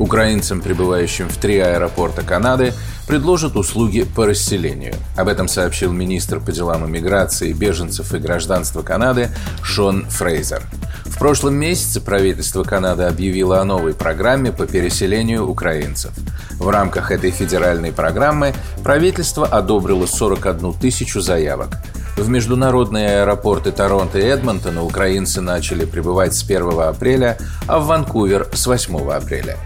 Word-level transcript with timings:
Украинцам, 0.00 0.62
прибывающим 0.62 1.28
в 1.28 1.36
три 1.36 1.58
аэропорта 1.58 2.22
Канады, 2.22 2.72
предложат 3.06 3.54
услуги 3.56 4.04
по 4.04 4.24
расселению. 4.24 4.94
Об 5.14 5.28
этом 5.28 5.46
сообщил 5.46 5.92
министр 5.92 6.40
по 6.40 6.52
делам 6.52 6.86
иммиграции, 6.86 7.52
беженцев 7.52 8.14
и 8.14 8.18
гражданства 8.18 8.80
Канады 8.80 9.28
Шон 9.62 10.06
Фрейзер. 10.08 10.62
В 11.04 11.18
прошлом 11.18 11.56
месяце 11.56 12.00
правительство 12.00 12.64
Канады 12.64 13.02
объявило 13.02 13.60
о 13.60 13.64
новой 13.64 13.92
программе 13.92 14.52
по 14.52 14.66
переселению 14.66 15.46
украинцев. 15.46 16.12
В 16.58 16.70
рамках 16.70 17.10
этой 17.10 17.30
федеральной 17.30 17.92
программы 17.92 18.54
правительство 18.82 19.46
одобрило 19.46 20.06
41 20.06 20.72
тысячу 20.80 21.20
заявок. 21.20 21.76
В 22.16 22.28
международные 22.28 23.20
аэропорты 23.20 23.70
Торонто 23.70 24.18
и 24.18 24.22
Эдмонтона 24.22 24.82
украинцы 24.82 25.42
начали 25.42 25.84
прибывать 25.84 26.34
с 26.34 26.42
1 26.42 26.80
апреля, 26.80 27.36
а 27.66 27.78
в 27.78 27.86
Ванкувер 27.86 28.48
с 28.52 28.66
8 28.66 29.10
апреля. 29.10 29.58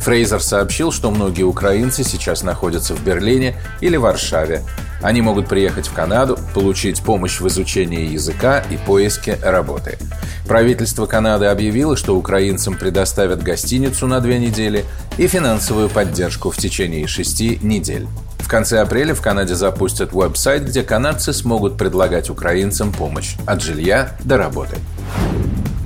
Фрейзер 0.00 0.42
сообщил, 0.42 0.92
что 0.92 1.10
многие 1.10 1.42
украинцы 1.42 2.04
сейчас 2.04 2.42
находятся 2.42 2.94
в 2.94 3.04
Берлине 3.04 3.54
или 3.80 3.96
Варшаве. 3.96 4.62
Они 5.02 5.20
могут 5.22 5.48
приехать 5.48 5.88
в 5.88 5.92
Канаду, 5.92 6.38
получить 6.54 7.02
помощь 7.02 7.40
в 7.40 7.46
изучении 7.48 8.08
языка 8.08 8.60
и 8.70 8.76
поиске 8.76 9.38
работы. 9.42 9.98
Правительство 10.46 11.06
Канады 11.06 11.46
объявило, 11.46 11.96
что 11.96 12.16
украинцам 12.16 12.74
предоставят 12.74 13.42
гостиницу 13.42 14.06
на 14.06 14.20
две 14.20 14.38
недели 14.38 14.84
и 15.16 15.26
финансовую 15.26 15.88
поддержку 15.88 16.50
в 16.50 16.56
течение 16.56 17.06
шести 17.06 17.58
недель. 17.62 18.08
В 18.38 18.48
конце 18.48 18.80
апреля 18.80 19.14
в 19.14 19.20
Канаде 19.20 19.54
запустят 19.54 20.12
веб-сайт, 20.12 20.64
где 20.64 20.82
канадцы 20.82 21.32
смогут 21.32 21.76
предлагать 21.76 22.30
украинцам 22.30 22.92
помощь 22.92 23.36
от 23.46 23.62
жилья 23.62 24.16
до 24.24 24.38
работы. 24.38 24.76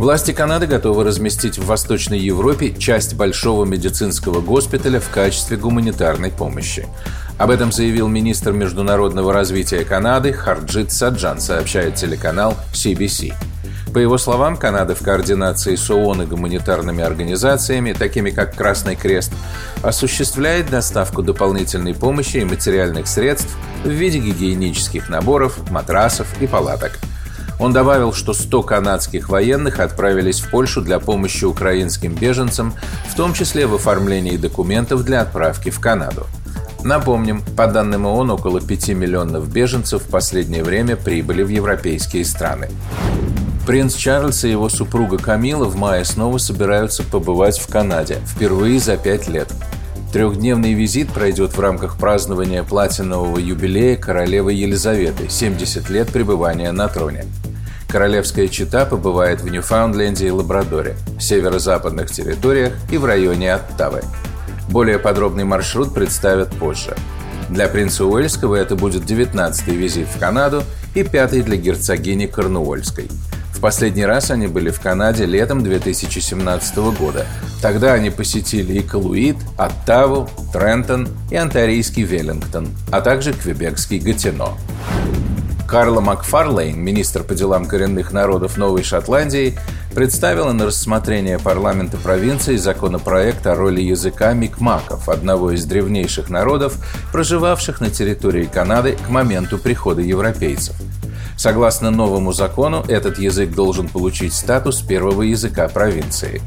Власти 0.05 0.33
Канады 0.33 0.67
готовы 0.67 1.03
разместить 1.03 1.57
в 1.57 1.65
Восточной 1.65 2.19
Европе 2.19 2.75
часть 2.75 3.15
большого 3.15 3.65
медицинского 3.65 4.43
госпиталя 4.43 5.01
в 5.01 5.09
качестве 5.09 5.57
гуманитарной 5.57 6.31
помощи. 6.31 6.87
Об 7.39 7.49
этом 7.49 7.73
заявил 7.73 8.07
министр 8.07 8.53
международного 8.53 9.33
развития 9.33 9.83
Канады 9.83 10.35
Харджит 10.35 10.93
Саджан, 10.93 11.41
сообщает 11.41 11.95
телеканал 11.95 12.55
CBC. 12.75 13.33
По 13.95 13.99
его 13.99 14.19
словам, 14.19 14.59
Канада 14.59 14.95
в 14.95 15.01
координации 15.01 15.75
с 15.75 15.89
ООН 15.89 16.25
и 16.25 16.27
гуманитарными 16.27 17.03
организациями, 17.03 17.95
такими 17.95 18.29
как 18.29 18.55
Красный 18.55 18.97
Крест, 18.97 19.33
осуществляет 19.81 20.69
доставку 20.69 21.23
дополнительной 21.23 21.95
помощи 21.95 22.37
и 22.37 22.45
материальных 22.45 23.07
средств 23.07 23.57
в 23.85 23.89
виде 23.89 24.19
гигиенических 24.19 25.09
наборов, 25.09 25.71
матрасов 25.71 26.29
и 26.43 26.47
палаток– 26.47 26.99
он 27.59 27.73
добавил, 27.73 28.13
что 28.13 28.33
100 28.33 28.63
канадских 28.63 29.29
военных 29.29 29.81
отправились 29.81 30.41
в 30.41 30.51
Польшу 30.51 30.81
для 30.83 30.99
помощи 30.99 31.45
украинским 31.45 32.15
беженцам, 32.15 32.75
в 33.09 33.15
том 33.15 33.35
числе 33.35 33.67
в 33.67 33.75
оформлении 33.75 34.37
документов 34.37 35.05
для 35.05 35.21
отправки 35.21 35.71
в 35.71 35.81
Канаду. 35.81 36.27
Напомним, 36.83 37.43
по 37.57 37.67
данным 37.67 38.05
ООН, 38.05 38.33
около 38.33 38.61
5 38.61 38.89
миллионов 38.91 39.51
беженцев 39.51 40.03
в 40.03 40.11
последнее 40.11 40.63
время 40.63 40.97
прибыли 40.97 41.43
в 41.43 41.49
европейские 41.49 42.25
страны. 42.27 42.69
Принц 43.67 43.95
Чарльз 43.95 44.45
и 44.45 44.51
его 44.51 44.69
супруга 44.69 45.17
Камила 45.17 45.65
в 45.65 45.77
мае 45.77 46.05
снова 46.05 46.37
собираются 46.37 47.03
побывать 47.03 47.59
в 47.59 47.67
Канаде, 47.69 48.19
впервые 48.27 48.79
за 48.79 48.99
пять 48.99 49.27
лет. 49.27 49.51
Трехдневный 50.15 50.75
визит 50.75 51.13
пройдет 51.13 51.57
в 51.57 51.61
рамках 51.61 51.99
празднования 51.99 52.63
платинового 52.63 53.37
юбилея 53.37 53.97
королевы 53.97 54.53
Елизаветы– 54.53 55.29
70 55.29 55.91
лет 55.91 56.09
пребывания 56.13 56.71
на 56.71 56.87
троне. 56.87 57.25
Королевская 57.89 58.47
чита 58.47 58.87
побывает 58.87 59.41
в 59.41 59.51
Ньюфаундленде 59.51 60.29
и 60.29 60.31
Лабрадоре, 60.31 60.95
в 61.19 61.21
северо-западных 61.21 62.13
территориях 62.13 62.75
и 62.93 62.97
в 62.97 63.05
районе 63.05 63.55
Оттавы. 63.55 64.03
Более 64.69 65.01
подробный 65.01 65.43
маршрут 65.43 65.93
представят 65.93 66.55
позже. 66.55 66.95
Для 67.51 67.67
принца 67.67 68.05
Уэльского 68.05 68.55
это 68.55 68.77
будет 68.77 69.03
19-й 69.03 69.75
визит 69.75 70.07
в 70.07 70.21
Канаду 70.21 70.63
и 70.95 71.03
пятый 71.03 71.43
для 71.43 71.57
герцогини 71.57 72.27
Корнуольской. 72.27 73.09
Последний 73.65 74.05
раз 74.05 74.31
они 74.31 74.47
были 74.47 74.69
в 74.69 74.79
Канаде 74.79 75.25
летом 75.25 75.65
2017 75.65 76.77
года. 76.99 77.25
Тогда 77.63 77.95
они 77.95 78.11
посетили 78.11 78.75
и 78.75 79.35
Оттаву, 79.57 80.29
Трентон 80.53 81.09
и 81.31 81.37
Онтарийский 81.37 82.03
Веллингтон, 82.03 82.69
а 82.93 83.01
также 83.01 83.33
Квебекский 83.33 84.01
Гатино. 84.01 84.49
Карла 85.67 86.03
Макфарлейн, 86.03 86.79
министр 86.79 87.23
по 87.23 87.35
делам 87.35 87.65
коренных 87.65 88.13
народов 88.13 88.59
Новой 88.59 88.83
Шотландии, 88.83 89.59
представила 89.95 90.53
на 90.53 90.67
рассмотрение 90.67 91.39
парламента 91.39 91.97
провинции 91.97 92.57
законопроект 92.57 93.47
о 93.47 93.55
роли 93.55 93.81
языка 93.81 94.35
микмаков, 94.35 95.09
одного 95.09 95.53
из 95.53 95.65
древнейших 95.65 96.29
народов, 96.29 96.77
проживавших 97.13 97.81
на 97.81 97.89
территории 97.89 98.45
Канады 98.45 98.99
к 99.07 99.09
моменту 99.09 99.57
прихода 99.57 100.03
европейцев. 100.03 100.77
Согласно 101.37 101.91
новому 101.91 102.33
закону, 102.33 102.85
этот 102.89 103.19
язык 103.19 103.51
должен 103.51 103.89
получить 103.89 104.35
статус 104.35 104.81
первого 104.81 105.23
языка 105.23 105.69
провинции. 105.69 106.41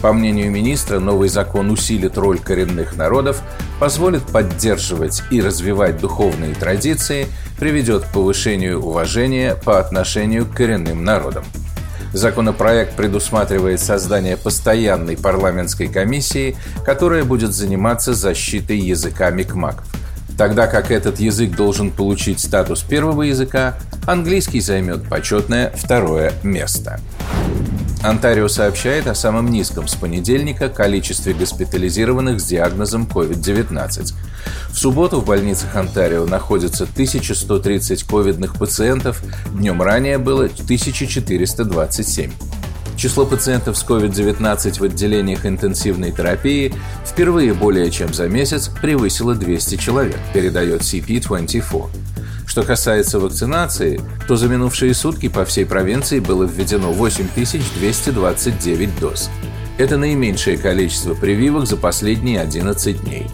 По 0.00 0.12
мнению 0.12 0.50
министра, 0.50 1.00
новый 1.00 1.28
закон 1.28 1.70
усилит 1.70 2.16
роль 2.16 2.38
коренных 2.38 2.96
народов, 2.96 3.42
позволит 3.80 4.22
поддерживать 4.22 5.22
и 5.30 5.40
развивать 5.40 5.98
духовные 6.00 6.54
традиции, 6.54 7.26
приведет 7.58 8.04
к 8.04 8.12
повышению 8.12 8.80
уважения 8.80 9.56
по 9.56 9.80
отношению 9.80 10.46
к 10.46 10.52
коренным 10.52 11.04
народам. 11.04 11.44
Законопроект 12.12 12.94
предусматривает 12.96 13.80
создание 13.80 14.36
постоянной 14.36 15.16
парламентской 15.16 15.88
комиссии, 15.88 16.56
которая 16.86 17.24
будет 17.24 17.52
заниматься 17.52 18.14
защитой 18.14 18.78
языка 18.78 19.30
микмаков. 19.30 19.84
Тогда 20.38 20.68
как 20.68 20.92
этот 20.92 21.18
язык 21.18 21.56
должен 21.56 21.90
получить 21.90 22.38
статус 22.38 22.82
первого 22.82 23.22
языка, 23.22 23.76
английский 24.06 24.60
займет 24.60 25.08
почетное 25.08 25.72
второе 25.76 26.32
место. 26.44 27.00
Онтарио 28.04 28.46
сообщает 28.46 29.08
о 29.08 29.16
самом 29.16 29.50
низком 29.50 29.88
с 29.88 29.96
понедельника 29.96 30.68
количестве 30.68 31.34
госпитализированных 31.34 32.40
с 32.40 32.44
диагнозом 32.44 33.08
COVID-19. 33.12 34.14
В 34.70 34.78
субботу 34.78 35.20
в 35.20 35.26
больницах 35.26 35.74
Онтарио 35.74 36.24
находится 36.24 36.84
1130 36.84 38.04
ковидных 38.04 38.54
пациентов, 38.54 39.20
днем 39.52 39.82
ранее 39.82 40.18
было 40.18 40.44
1427. 40.44 42.30
Число 42.98 43.24
пациентов 43.24 43.78
с 43.78 43.84
COVID-19 43.84 44.80
в 44.80 44.82
отделениях 44.82 45.46
интенсивной 45.46 46.10
терапии 46.10 46.74
впервые 47.06 47.54
более 47.54 47.92
чем 47.92 48.12
за 48.12 48.26
месяц 48.26 48.72
превысило 48.82 49.36
200 49.36 49.76
человек, 49.76 50.18
передает 50.34 50.80
CP24. 50.80 51.90
Что 52.44 52.64
касается 52.64 53.20
вакцинации, 53.20 54.00
то 54.26 54.34
за 54.34 54.48
минувшие 54.48 54.94
сутки 54.94 55.28
по 55.28 55.44
всей 55.44 55.64
провинции 55.64 56.18
было 56.18 56.42
введено 56.42 56.90
8229 56.90 58.98
доз. 58.98 59.30
Это 59.78 59.96
наименьшее 59.96 60.58
количество 60.58 61.14
прививок 61.14 61.68
за 61.68 61.76
последние 61.76 62.40
11 62.40 63.04
дней. 63.04 63.28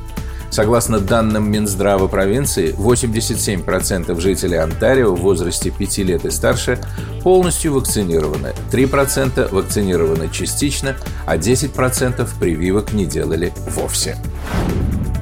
Согласно 0.54 1.00
данным 1.00 1.50
Минздрава 1.50 2.06
провинции, 2.06 2.76
87% 2.78 4.20
жителей 4.20 4.58
Онтарио 4.58 5.12
в 5.12 5.20
возрасте 5.20 5.72
5 5.72 5.98
лет 5.98 6.24
и 6.24 6.30
старше 6.30 6.78
полностью 7.24 7.74
вакцинированы, 7.74 8.52
3% 8.70 9.52
вакцинированы 9.52 10.30
частично, 10.30 10.94
а 11.26 11.38
10% 11.38 12.28
прививок 12.38 12.92
не 12.92 13.04
делали 13.04 13.52
вовсе. 13.70 14.16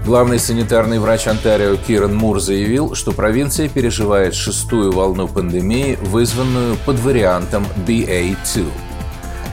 Главный 0.04 0.38
санитарный 0.38 0.98
врач 0.98 1.26
Онтарио 1.26 1.76
Киран 1.76 2.14
Мур 2.14 2.38
заявил, 2.38 2.94
что 2.94 3.12
провинция 3.12 3.70
переживает 3.70 4.34
шестую 4.34 4.92
волну 4.92 5.28
пандемии, 5.28 5.98
вызванную 6.02 6.76
под 6.84 6.98
вариантом 6.98 7.66
BA2. 7.86 8.66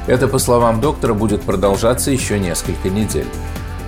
Это, 0.08 0.28
по 0.28 0.40
словам 0.40 0.82
доктора, 0.82 1.14
будет 1.14 1.44
продолжаться 1.44 2.12
еще 2.12 2.38
несколько 2.38 2.90
недель. 2.90 3.28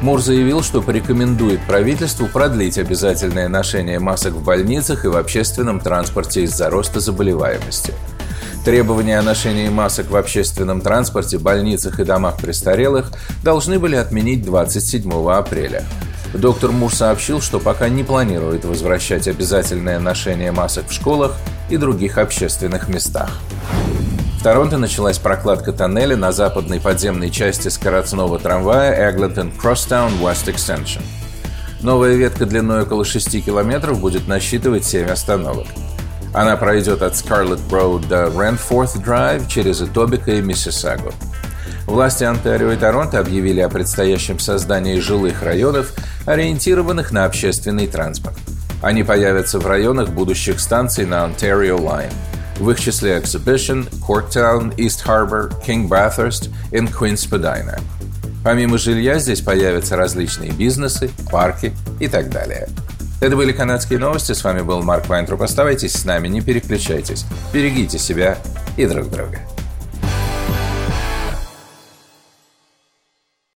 Мур 0.01 0.19
заявил, 0.19 0.63
что 0.63 0.81
порекомендует 0.81 1.61
правительству 1.67 2.27
продлить 2.27 2.79
обязательное 2.79 3.47
ношение 3.47 3.99
масок 3.99 4.33
в 4.33 4.43
больницах 4.43 5.05
и 5.05 5.07
в 5.07 5.15
общественном 5.15 5.79
транспорте 5.79 6.41
из-за 6.43 6.71
роста 6.71 6.99
заболеваемости. 6.99 7.93
Требования 8.65 9.19
о 9.19 9.21
ношении 9.23 9.69
масок 9.69 10.09
в 10.09 10.15
общественном 10.15 10.81
транспорте, 10.81 11.37
больницах 11.37 11.99
и 11.99 12.03
домах 12.03 12.37
престарелых 12.37 13.11
должны 13.43 13.77
были 13.77 13.95
отменить 13.95 14.43
27 14.43 15.11
апреля. 15.31 15.83
Доктор 16.33 16.71
Мур 16.71 16.93
сообщил, 16.93 17.39
что 17.39 17.59
пока 17.59 17.87
не 17.87 18.03
планирует 18.03 18.65
возвращать 18.65 19.27
обязательное 19.27 19.99
ношение 19.99 20.51
масок 20.51 20.89
в 20.89 20.93
школах 20.93 21.35
и 21.69 21.77
других 21.77 22.17
общественных 22.17 22.87
местах. 22.87 23.37
В 24.41 24.43
Торонто 24.43 24.79
началась 24.79 25.19
прокладка 25.19 25.71
тоннеля 25.71 26.17
на 26.17 26.31
западной 26.31 26.79
подземной 26.79 27.29
части 27.29 27.67
скоростного 27.67 28.39
трамвая 28.39 29.11
Eglinton 29.11 29.51
Crosstown 29.55 30.19
West 30.19 30.51
Extension. 30.51 31.03
Новая 31.81 32.15
ветка 32.15 32.47
длиной 32.47 32.81
около 32.81 33.05
6 33.05 33.45
километров 33.45 33.99
будет 33.99 34.27
насчитывать 34.27 34.83
7 34.83 35.11
остановок. 35.11 35.67
Она 36.33 36.57
пройдет 36.57 37.03
от 37.03 37.13
Scarlet 37.13 37.59
Road 37.69 38.07
до 38.07 38.29
Rentforth 38.29 39.05
Drive 39.05 39.47
через 39.47 39.79
Этобика 39.79 40.31
и 40.31 40.41
Миссисагу. 40.41 41.13
Власти 41.85 42.23
Онтарио 42.23 42.71
и 42.71 42.77
Торонто 42.77 43.19
объявили 43.19 43.59
о 43.59 43.69
предстоящем 43.69 44.39
создании 44.39 44.99
жилых 44.99 45.43
районов, 45.43 45.93
ориентированных 46.25 47.11
на 47.11 47.25
общественный 47.25 47.85
транспорт. 47.85 48.39
Они 48.81 49.03
появятся 49.03 49.59
в 49.59 49.67
районах 49.67 50.09
будущих 50.09 50.59
станций 50.59 51.05
на 51.05 51.27
Ontario 51.27 51.77
Line. 51.77 52.11
В 52.61 52.69
их 52.69 52.79
числе 52.79 53.17
Exhibition, 53.17 53.91
Corktown, 54.07 54.75
East 54.75 55.03
Harbor, 55.07 55.51
King 55.65 55.89
Bathurst 55.89 56.51
и 56.71 56.75
Queens 56.75 57.27
Spadina. 57.27 57.81
Помимо 58.43 58.77
жилья 58.77 59.17
здесь 59.17 59.41
появятся 59.41 59.95
различные 59.95 60.51
бизнесы, 60.51 61.09
парки 61.31 61.73
и 61.99 62.07
так 62.07 62.29
далее. 62.29 62.69
Это 63.19 63.35
были 63.35 63.51
канадские 63.51 63.97
новости. 63.97 64.33
С 64.33 64.43
вами 64.43 64.61
был 64.61 64.83
Марк 64.83 65.09
Вайнтруп. 65.09 65.41
Оставайтесь 65.41 65.93
с 65.93 66.05
нами, 66.05 66.27
не 66.27 66.41
переключайтесь. 66.41 67.25
Берегите 67.51 67.97
себя 67.97 68.37
и 68.77 68.85
друг 68.85 69.09
друга. 69.09 69.39